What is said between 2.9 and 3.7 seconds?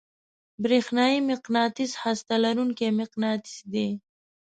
مقناطیس